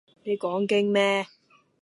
[0.23, 1.27] 你講經咩？